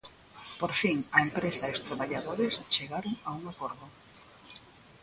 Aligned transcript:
Por 0.59 0.71
fin, 0.81 0.97
a 1.15 1.17
empresa 1.27 1.63
e 1.67 1.73
os 1.75 1.83
traballadores 1.87 2.53
chegaron 2.75 3.13
a 3.27 3.29
un 3.39 3.43
acordo. 3.53 3.85